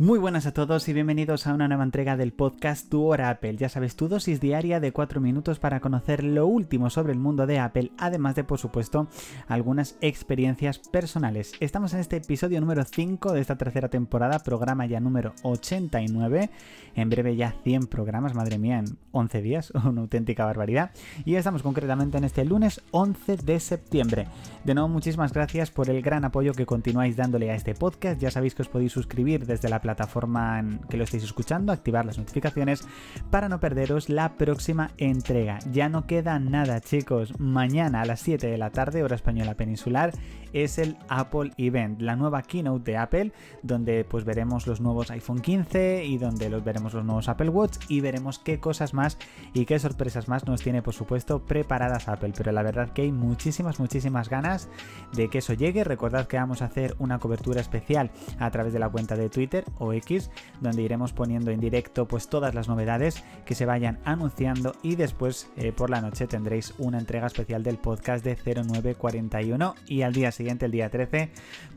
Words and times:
Muy 0.00 0.20
buenas 0.20 0.46
a 0.46 0.54
todos 0.54 0.88
y 0.88 0.92
bienvenidos 0.92 1.48
a 1.48 1.54
una 1.54 1.66
nueva 1.66 1.82
entrega 1.82 2.16
del 2.16 2.32
podcast 2.32 2.88
Tu 2.88 3.04
Hora 3.04 3.30
Apple. 3.30 3.56
Ya 3.56 3.68
sabes, 3.68 3.96
tu 3.96 4.06
dosis 4.06 4.40
diaria 4.40 4.78
de 4.78 4.92
4 4.92 5.20
minutos 5.20 5.58
para 5.58 5.80
conocer 5.80 6.22
lo 6.22 6.46
último 6.46 6.88
sobre 6.88 7.12
el 7.12 7.18
mundo 7.18 7.48
de 7.48 7.58
Apple, 7.58 7.90
además 7.98 8.36
de, 8.36 8.44
por 8.44 8.60
supuesto, 8.60 9.08
algunas 9.48 9.96
experiencias 10.00 10.78
personales. 10.78 11.50
Estamos 11.58 11.94
en 11.94 11.98
este 11.98 12.18
episodio 12.18 12.60
número 12.60 12.84
5 12.84 13.32
de 13.32 13.40
esta 13.40 13.58
tercera 13.58 13.88
temporada, 13.88 14.38
programa 14.38 14.86
ya 14.86 15.00
número 15.00 15.34
89. 15.42 16.48
En 16.94 17.10
breve 17.10 17.34
ya 17.34 17.56
100 17.64 17.88
programas, 17.88 18.34
madre 18.36 18.56
mía, 18.58 18.78
en 18.78 18.98
11 19.10 19.42
días, 19.42 19.70
una 19.84 20.02
auténtica 20.02 20.44
barbaridad. 20.44 20.92
Y 21.24 21.34
estamos 21.34 21.64
concretamente 21.64 22.18
en 22.18 22.22
este 22.22 22.44
lunes 22.44 22.82
11 22.92 23.38
de 23.38 23.58
septiembre. 23.58 24.28
De 24.62 24.74
nuevo, 24.74 24.88
muchísimas 24.88 25.32
gracias 25.32 25.72
por 25.72 25.90
el 25.90 26.02
gran 26.02 26.24
apoyo 26.24 26.52
que 26.52 26.66
continuáis 26.66 27.16
dándole 27.16 27.50
a 27.50 27.56
este 27.56 27.74
podcast. 27.74 28.20
Ya 28.20 28.30
sabéis 28.30 28.54
que 28.54 28.62
os 28.62 28.68
podéis 28.68 28.92
suscribir 28.92 29.44
desde 29.44 29.68
la 29.68 29.87
en 29.92 30.80
que 30.88 30.96
lo 30.96 31.04
estéis 31.04 31.24
escuchando, 31.24 31.72
activar 31.72 32.04
las 32.04 32.18
notificaciones 32.18 32.86
para 33.30 33.48
no 33.48 33.60
perderos 33.60 34.08
la 34.08 34.34
próxima 34.36 34.90
entrega. 34.98 35.58
Ya 35.72 35.88
no 35.88 36.06
queda 36.06 36.38
nada, 36.38 36.80
chicos. 36.80 37.38
Mañana 37.38 38.02
a 38.02 38.04
las 38.04 38.20
7 38.20 38.46
de 38.46 38.58
la 38.58 38.70
tarde, 38.70 39.02
hora 39.02 39.14
española 39.14 39.54
peninsular, 39.54 40.12
es 40.52 40.78
el 40.78 40.96
Apple 41.08 41.52
Event, 41.56 42.00
la 42.00 42.16
nueva 42.16 42.42
keynote 42.42 42.90
de 42.90 42.96
Apple, 42.96 43.32
donde 43.62 44.04
pues 44.04 44.24
veremos 44.24 44.66
los 44.66 44.80
nuevos 44.80 45.10
iPhone 45.10 45.40
15 45.40 46.04
y 46.04 46.18
donde 46.18 46.48
los 46.48 46.64
veremos 46.64 46.94
los 46.94 47.04
nuevos 47.04 47.28
Apple 47.28 47.50
Watch 47.50 47.78
y 47.88 48.00
veremos 48.00 48.38
qué 48.38 48.60
cosas 48.60 48.94
más 48.94 49.18
y 49.52 49.66
qué 49.66 49.78
sorpresas 49.78 50.28
más 50.28 50.46
nos 50.46 50.62
tiene, 50.62 50.82
por 50.82 50.94
supuesto, 50.94 51.44
preparadas 51.44 52.08
Apple. 52.08 52.32
Pero 52.36 52.52
la 52.52 52.62
verdad 52.62 52.90
que 52.90 53.02
hay 53.02 53.12
muchísimas, 53.12 53.78
muchísimas 53.78 54.28
ganas 54.28 54.68
de 55.12 55.28
que 55.28 55.38
eso 55.38 55.52
llegue. 55.52 55.84
Recordad 55.84 56.26
que 56.26 56.36
vamos 56.36 56.62
a 56.62 56.66
hacer 56.66 56.94
una 56.98 57.18
cobertura 57.18 57.60
especial 57.60 58.10
a 58.38 58.50
través 58.50 58.72
de 58.72 58.78
la 58.78 58.88
cuenta 58.88 59.16
de 59.16 59.28
Twitter 59.28 59.64
o 59.78 59.92
X, 59.92 60.30
donde 60.60 60.82
iremos 60.82 61.12
poniendo 61.12 61.50
en 61.50 61.60
directo 61.60 62.06
pues 62.06 62.28
todas 62.28 62.54
las 62.54 62.68
novedades 62.68 63.24
que 63.44 63.54
se 63.54 63.66
vayan 63.66 63.98
anunciando 64.04 64.74
y 64.82 64.96
después 64.96 65.50
eh, 65.56 65.72
por 65.72 65.90
la 65.90 66.00
noche 66.00 66.26
tendréis 66.26 66.74
una 66.78 66.98
entrega 66.98 67.26
especial 67.26 67.62
del 67.62 67.78
podcast 67.78 68.24
de 68.24 68.36
0941 68.36 69.74
y 69.86 70.02
al 70.02 70.12
día 70.12 70.32
siguiente, 70.32 70.66
el 70.66 70.72
día 70.72 70.90
13, 70.90 71.30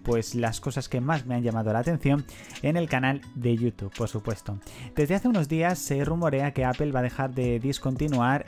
pues 0.03 0.35
las 0.35 0.59
cosas 0.59 0.89
que 0.89 1.01
más 1.01 1.25
me 1.25 1.35
han 1.35 1.43
llamado 1.43 1.73
la 1.73 1.79
atención 1.79 2.25
en 2.61 2.77
el 2.77 2.89
canal 2.89 3.21
de 3.35 3.55
YouTube, 3.55 3.93
por 3.95 4.07
supuesto. 4.07 4.57
Desde 4.95 5.15
hace 5.15 5.27
unos 5.27 5.47
días 5.47 5.79
se 5.79 6.03
rumorea 6.03 6.51
que 6.53 6.65
Apple 6.65 6.91
va 6.91 6.99
a 6.99 7.03
dejar 7.03 7.33
de 7.33 7.59
discontinuar, 7.59 8.45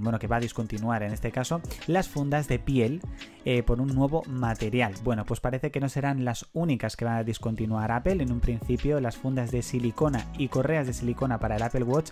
bueno, 0.00 0.18
que 0.18 0.26
va 0.26 0.36
a 0.36 0.40
discontinuar 0.40 1.02
en 1.02 1.12
este 1.12 1.30
caso, 1.30 1.60
las 1.86 2.08
fundas 2.08 2.48
de 2.48 2.58
piel 2.58 3.00
eh, 3.44 3.62
por 3.62 3.80
un 3.80 3.88
nuevo 3.88 4.22
material. 4.28 4.94
Bueno, 5.02 5.24
pues 5.24 5.40
parece 5.40 5.70
que 5.70 5.80
no 5.80 5.88
serán 5.88 6.24
las 6.24 6.46
únicas 6.52 6.96
que 6.96 7.04
va 7.04 7.16
a 7.16 7.24
discontinuar 7.24 7.90
Apple. 7.90 8.22
En 8.22 8.32
un 8.32 8.40
principio, 8.40 8.79
las 8.84 9.16
fundas 9.16 9.50
de 9.50 9.62
silicona 9.62 10.26
y 10.38 10.48
correas 10.48 10.86
de 10.86 10.92
silicona 10.92 11.38
para 11.38 11.56
el 11.56 11.62
Apple 11.62 11.82
Watch 11.84 12.10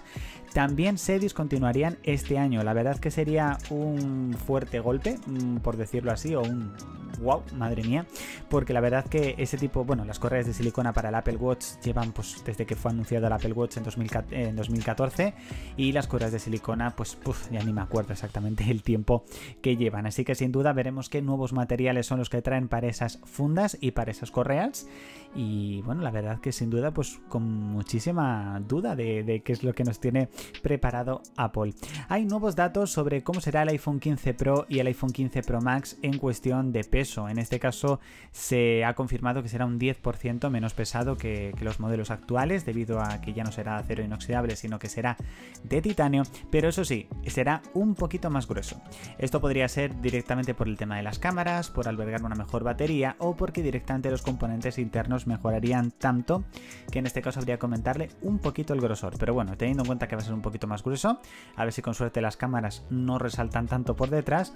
también 0.53 0.99
se 0.99 1.19
discontinuarían 1.19 1.99
este 2.03 2.39
año. 2.39 2.63
La 2.63 2.75
verdad 2.75 2.99
que 2.99 3.11
sería 3.11 3.59
un 3.71 4.37
fuerte 4.47 4.81
golpe, 4.81 5.19
mm, 5.27 5.59
por 5.59 5.77
decirlo 5.77 6.13
así, 6.13 6.35
o 6.35 6.43
un 6.43 6.73
wow, 7.21 7.43
madre 7.55 7.83
mía, 7.83 8.07
porque 8.49 8.73
la 8.73 8.81
verdad 8.81 9.07
que 9.07 9.35
ese 9.39 9.57
tipo, 9.57 9.85
bueno, 9.85 10.05
las 10.05 10.19
correas 10.19 10.47
de 10.47 10.53
silicona 10.53 10.93
para 10.93 11.09
el 11.09 11.15
Apple 11.15 11.37
Watch 11.37 11.65
llevan 11.83 12.13
pues 12.13 12.43
desde 12.45 12.67
que 12.67 12.77
fue 12.77 12.91
anunciado 12.91 13.27
el 13.27 13.33
Apple 13.33 13.53
Watch 13.53 13.77
en, 13.79 14.57
2014 14.57 15.35
y 15.77 15.93
las 15.93 16.07
correas 16.07 16.33
de 16.33 16.39
silicona 16.39 16.95
pues 16.97 17.19
ya 17.51 17.63
ni 17.63 17.73
me 17.73 17.81
acuerdo 17.81 18.13
exactamente 18.13 18.71
el 18.71 18.83
tiempo 18.83 19.25
que 19.63 19.77
llevan, 19.77 20.07
así 20.07 20.25
que 20.25 20.35
sin 20.35 20.53
duda 20.53 20.73
veremos 20.73 21.09
qué 21.09 21.23
nuevos 21.23 21.53
materiales 21.53 22.07
son 22.07 22.19
los 22.19 22.31
que 22.31 22.43
traen 22.43 22.69
para 22.69 22.89
esas 22.89 23.19
fundas 23.25 23.77
y 23.81 23.93
para 23.93 24.11
esas 24.11 24.31
correas. 24.31 24.87
Y 25.35 25.83
bueno, 25.83 26.01
la 26.03 26.11
verdad 26.11 26.41
que 26.41 26.53
sin 26.53 26.71
duda 26.71 26.91
pues 26.91 27.21
con 27.29 27.43
muchísima 27.43 28.61
duda 28.67 28.97
de, 28.97 29.23
de 29.23 29.41
qué 29.41 29.53
es 29.53 29.63
lo 29.63 29.75
que 29.75 29.85
nos 29.85 30.01
tiene 30.01 30.29
preparado 30.63 31.23
Apple. 31.37 31.75
Hay 32.09 32.25
nuevos 32.25 32.57
datos 32.57 32.91
sobre 32.91 33.23
cómo 33.23 33.41
será 33.41 33.63
el 33.63 33.69
iPhone 33.69 34.01
15 34.01 34.35
Pro 34.35 34.67
y 34.69 34.79
el 34.79 34.87
iPhone 34.87 35.11
15 35.11 35.43
Pro 35.43 35.61
Max 35.61 35.99
en 36.03 36.17
cuestión 36.19 36.73
de 36.73 36.85
peso 36.85 37.08
en 37.17 37.39
este 37.39 37.59
caso 37.59 38.01
se 38.33 38.85
ha 38.85 38.95
confirmado 38.95 39.43
que 39.43 39.49
será 39.49 39.65
un 39.67 39.79
10% 39.79 40.51
menos 40.51 40.75
pesado 40.75 41.17
que, 41.17 41.55
los 41.61 41.81
modelos 41.81 42.11
actuales, 42.11 42.65
debido 42.65 43.01
a 43.01 43.21
que 43.21 43.33
ya 43.33 43.45
no 43.45 43.53
será 43.53 43.77
acero 43.77 44.05
inoxidable, 44.05 44.57
sino 44.57 44.79
que 44.79 44.89
será 44.89 45.17
de 45.65 45.83
titanio, 45.83 46.23
pero 46.51 46.69
eso 46.69 46.85
sí, 46.85 47.09
será 47.27 47.63
un 47.75 47.95
poquito 47.95 48.31
más 48.31 48.47
grueso. 48.47 48.81
Esto 49.19 49.41
podría 49.41 49.69
ser 49.69 50.01
directamente 50.01 50.55
por 50.55 50.69
el 50.69 50.77
tema 50.77 50.97
de 50.97 51.03
las 51.03 51.19
cámaras, 51.19 51.71
por 51.71 51.89
albergar 51.89 52.23
una 52.23 52.35
mejor 52.35 52.65
batería 52.65 53.17
o 53.19 53.37
porque 53.37 53.63
directamente 53.63 54.11
los 54.11 54.23
componentes 54.23 54.79
internos 54.79 55.27
mejorarían 55.27 55.91
tanto 55.91 56.45
que 56.91 56.99
en 56.99 57.07
este 57.07 57.23
caso 57.23 57.41
habría 57.41 57.57
que 57.57 57.61
comentarle 57.61 58.11
un 58.23 58.39
poquito 58.39 58.75
el 58.75 58.81
grosor. 58.81 59.17
Pero 59.19 59.35
bueno, 59.35 59.57
teniendo 59.57 59.83
en 59.83 59.87
cuenta 59.87 60.09
que 60.09 60.17
va 60.17 60.23
a 60.23 60.25
ser 60.25 60.35
un 60.35 60.43
poquito 60.43 60.67
más 60.67 60.83
grueso, 60.83 61.21
a 61.57 61.65
ver 61.65 61.73
si 61.73 61.83
con 61.83 61.95
suerte 61.95 62.21
las 62.21 62.37
cámaras 62.37 62.85
no 62.91 63.19
resaltan 63.19 63.67
tanto 63.67 63.97
por 63.97 64.11
detrás 64.11 64.55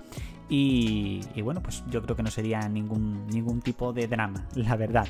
y, 0.49 1.21
y 1.35 1.43
bueno, 1.43 1.63
pues 1.63 1.83
yo 1.89 2.03
creo 2.03 2.17
que 2.17 2.23
no 2.23 2.31
sería 2.31 2.42
ningún, 2.43 3.27
ningún 3.27 3.61
tipo 3.61 3.93
de 3.93 4.07
drama, 4.07 4.47
la 4.55 4.77
verdad. 4.77 5.07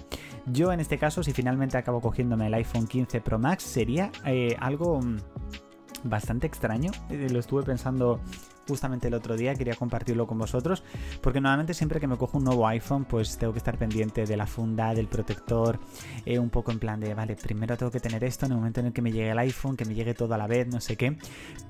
Yo 0.46 0.72
en 0.72 0.80
este 0.80 0.98
caso, 0.98 1.22
si 1.22 1.32
finalmente 1.32 1.76
acabo 1.76 2.00
cogiéndome 2.00 2.46
el 2.46 2.54
iPhone 2.54 2.86
15 2.86 3.20
Pro 3.20 3.38
Max, 3.38 3.62
sería 3.62 4.10
eh, 4.24 4.56
algo 4.58 5.00
mm, 5.00 5.18
bastante 6.04 6.46
extraño. 6.46 6.90
Eh, 7.10 7.28
lo 7.30 7.38
estuve 7.38 7.62
pensando 7.62 8.20
justamente 8.72 9.08
el 9.08 9.14
otro 9.14 9.36
día, 9.36 9.54
quería 9.54 9.74
compartirlo 9.74 10.26
con 10.26 10.38
vosotros, 10.38 10.82
porque 11.20 11.42
normalmente 11.42 11.74
siempre 11.74 12.00
que 12.00 12.06
me 12.06 12.16
cojo 12.16 12.38
un 12.38 12.44
nuevo 12.44 12.66
iPhone, 12.66 13.04
pues 13.04 13.36
tengo 13.36 13.52
que 13.52 13.58
estar 13.58 13.76
pendiente 13.76 14.24
de 14.24 14.34
la 14.34 14.46
funda, 14.46 14.94
del 14.94 15.08
protector, 15.08 15.78
eh, 16.24 16.38
un 16.38 16.48
poco 16.48 16.72
en 16.72 16.78
plan 16.78 16.98
de, 16.98 17.12
vale, 17.12 17.36
primero 17.36 17.76
tengo 17.76 17.92
que 17.92 18.00
tener 18.00 18.24
esto 18.24 18.46
en 18.46 18.52
el 18.52 18.58
momento 18.58 18.80
en 18.80 18.86
el 18.86 18.92
que 18.94 19.02
me 19.02 19.12
llegue 19.12 19.28
el 19.28 19.38
iPhone, 19.38 19.76
que 19.76 19.84
me 19.84 19.94
llegue 19.94 20.14
todo 20.14 20.32
a 20.32 20.38
la 20.38 20.46
vez, 20.46 20.68
no 20.68 20.80
sé 20.80 20.96
qué, 20.96 21.18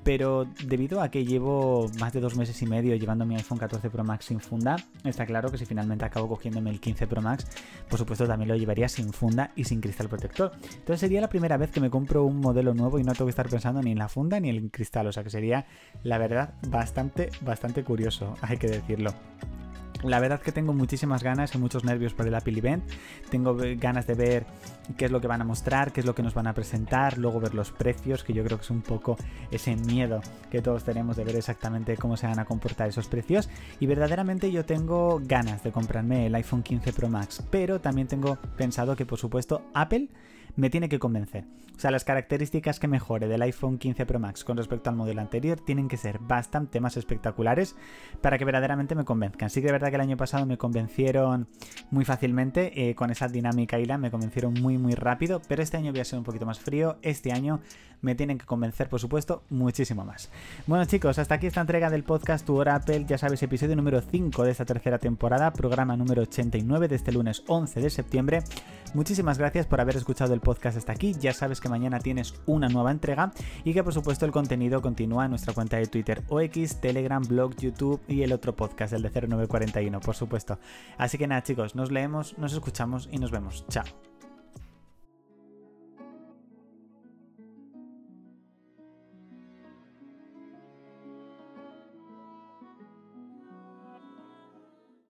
pero 0.05 0.47
debido 0.65 1.01
a 1.01 1.11
que 1.11 1.25
llevo 1.25 1.91
más 1.99 2.13
de 2.13 2.21
dos 2.21 2.37
meses 2.37 2.61
y 2.61 2.67
medio 2.67 2.95
llevando 2.95 3.25
mi 3.25 3.35
iPhone 3.35 3.57
14 3.57 3.89
Pro 3.89 4.05
Max 4.05 4.27
sin 4.27 4.39
funda, 4.39 4.77
está 5.03 5.25
claro 5.25 5.51
que 5.51 5.57
si 5.57 5.65
finalmente 5.65 6.05
acabo 6.05 6.29
cogiéndome 6.29 6.69
el 6.69 6.79
15 6.79 7.05
Pro 7.07 7.21
Max, 7.21 7.45
por 7.89 7.99
supuesto 7.99 8.25
también 8.25 8.47
lo 8.47 8.55
llevaría 8.55 8.87
sin 8.87 9.11
funda 9.11 9.51
y 9.57 9.65
sin 9.65 9.81
cristal 9.81 10.07
protector. 10.07 10.53
Entonces 10.63 11.01
sería 11.01 11.19
la 11.19 11.27
primera 11.27 11.57
vez 11.57 11.69
que 11.69 11.81
me 11.81 11.89
compro 11.89 12.23
un 12.23 12.39
modelo 12.39 12.73
nuevo 12.73 12.97
y 12.97 13.03
no 13.03 13.11
tengo 13.11 13.25
que 13.25 13.31
estar 13.31 13.49
pensando 13.49 13.81
ni 13.81 13.91
en 13.91 13.99
la 13.99 14.07
funda 14.07 14.39
ni 14.39 14.49
en 14.49 14.55
el 14.55 14.71
cristal, 14.71 15.07
o 15.07 15.11
sea 15.11 15.23
que 15.23 15.29
sería, 15.29 15.65
la 16.03 16.17
verdad, 16.17 16.53
bastante, 16.67 16.92
bastante 17.41 17.83
curioso, 17.83 18.35
hay 18.41 18.57
que 18.57 18.67
decirlo. 18.67 19.13
La 20.03 20.19
verdad 20.19 20.41
que 20.41 20.51
tengo 20.51 20.73
muchísimas 20.73 21.23
ganas 21.23 21.55
y 21.55 21.57
muchos 21.57 21.85
nervios 21.85 22.13
por 22.13 22.27
el 22.27 22.35
Apple 22.35 22.57
Event. 22.57 22.83
Tengo 23.29 23.55
ganas 23.77 24.05
de 24.05 24.15
ver 24.15 24.45
qué 24.97 25.05
es 25.05 25.11
lo 25.11 25.21
que 25.21 25.27
van 25.27 25.41
a 25.41 25.45
mostrar, 25.45 25.93
qué 25.93 26.01
es 26.01 26.05
lo 26.05 26.13
que 26.13 26.23
nos 26.23 26.33
van 26.33 26.47
a 26.47 26.53
presentar, 26.53 27.17
luego 27.17 27.39
ver 27.39 27.53
los 27.53 27.71
precios, 27.71 28.23
que 28.23 28.33
yo 28.33 28.43
creo 28.43 28.57
que 28.57 28.63
es 28.63 28.69
un 28.69 28.81
poco 28.81 29.15
ese 29.49 29.77
miedo 29.77 30.21
que 30.51 30.61
todos 30.61 30.83
tenemos 30.83 31.15
de 31.15 31.23
ver 31.23 31.37
exactamente 31.37 31.95
cómo 31.95 32.17
se 32.17 32.27
van 32.27 32.39
a 32.39 32.45
comportar 32.45 32.89
esos 32.89 33.07
precios. 33.07 33.49
Y 33.79 33.85
verdaderamente 33.85 34.51
yo 34.51 34.65
tengo 34.65 35.21
ganas 35.23 35.63
de 35.63 35.71
comprarme 35.71 36.27
el 36.27 36.35
iPhone 36.35 36.63
15 36.63 36.91
Pro 36.91 37.09
Max, 37.09 37.41
pero 37.49 37.79
también 37.79 38.07
tengo 38.07 38.37
pensado 38.57 38.97
que 38.97 39.05
por 39.05 39.19
supuesto 39.19 39.63
Apple 39.73 40.09
me 40.55 40.69
tiene 40.69 40.89
que 40.89 40.99
convencer. 40.99 41.45
O 41.75 41.79
sea, 41.79 41.91
las 41.91 42.05
características 42.05 42.79
que 42.79 42.87
mejore 42.87 43.27
del 43.27 43.41
iPhone 43.41 43.79
15 43.79 44.05
Pro 44.05 44.19
Max 44.19 44.43
con 44.43 44.57
respecto 44.57 44.89
al 44.89 44.95
modelo 44.95 45.21
anterior 45.21 45.59
tienen 45.59 45.87
que 45.87 45.97
ser 45.97 46.19
bastante 46.19 46.79
más 46.79 46.97
espectaculares 46.97 47.75
para 48.21 48.37
que 48.37 48.45
verdaderamente 48.45 48.95
me 48.95 49.05
convenzcan. 49.05 49.49
Sí 49.49 49.61
que 49.61 49.71
verdad 49.71 49.91
que 49.93 49.97
el 49.97 50.01
año 50.01 50.17
pasado 50.17 50.47
me 50.47 50.57
convencieron 50.57 51.47
muy 51.91 52.03
fácilmente 52.03 52.89
eh, 52.89 52.95
con 52.95 53.11
esa 53.11 53.27
dinámica 53.27 53.77
y 53.77 53.85
la 53.85 53.99
me 53.99 54.09
convencieron 54.09 54.55
muy 54.55 54.79
muy 54.79 54.95
rápido, 54.95 55.39
pero 55.47 55.61
este 55.61 55.77
año 55.77 55.91
voy 55.91 56.01
a 56.01 56.05
ser 56.05 56.17
un 56.17 56.25
poquito 56.25 56.47
más 56.47 56.59
frío. 56.59 56.97
Este 57.03 57.31
año 57.31 57.59
me 58.01 58.15
tienen 58.15 58.37
que 58.37 58.45
convencer, 58.45 58.89
por 58.89 58.99
supuesto, 58.99 59.43
muchísimo 59.49 60.03
más. 60.03 60.29
Bueno 60.65 60.83
chicos, 60.85 61.19
hasta 61.19 61.35
aquí 61.35 61.47
esta 61.47 61.61
entrega 61.61 61.91
del 61.91 62.03
podcast 62.03 62.45
Tu 62.45 62.55
Hora 62.55 62.75
Apple, 62.75 63.05
ya 63.07 63.17
sabes, 63.19 63.41
episodio 63.43 63.75
número 63.75 64.01
5 64.01 64.43
de 64.43 64.51
esta 64.51 64.65
tercera 64.65 64.97
temporada, 64.97 65.53
programa 65.53 65.95
número 65.95 66.23
89 66.23 66.87
de 66.87 66.95
este 66.95 67.11
lunes 67.11 67.43
11 67.47 67.79
de 67.79 67.89
septiembre. 67.89 68.43
Muchísimas 68.93 69.37
gracias 69.37 69.65
por 69.65 69.79
haber 69.79 69.95
escuchado 69.95 70.33
el 70.33 70.41
podcast 70.41 70.77
hasta 70.77 70.91
aquí. 70.91 71.13
Ya 71.19 71.33
sabes 71.33 71.61
que 71.61 71.69
mañana 71.69 71.99
tienes 71.99 72.33
una 72.45 72.67
nueva 72.67 72.91
entrega 72.91 73.31
y 73.63 73.73
que 73.73 73.83
por 73.83 73.93
supuesto 73.93 74.25
el 74.25 74.31
contenido 74.31 74.81
continúa 74.81 75.25
en 75.25 75.31
nuestra 75.31 75.53
cuenta 75.53 75.77
de 75.77 75.87
Twitter 75.87 76.23
o 76.29 76.41
X, 76.41 76.81
Telegram, 76.81 77.23
blog, 77.23 77.55
YouTube 77.55 78.01
y 78.07 78.23
el 78.23 78.33
otro 78.33 78.55
podcast, 78.55 78.93
el 78.93 79.01
de 79.01 79.09
0941, 79.89 79.99
por 79.99 80.15
supuesto. 80.15 80.59
Así 80.97 81.17
que 81.17 81.27
nada 81.27 81.43
chicos, 81.43 81.75
nos 81.75 81.91
leemos, 81.91 82.37
nos 82.37 82.53
escuchamos 82.53 83.09
y 83.11 83.17
nos 83.17 83.31
vemos. 83.31 83.65
Chao. 83.69 84.12